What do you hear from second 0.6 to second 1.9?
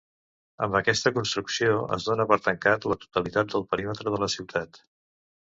Amb aquesta construcció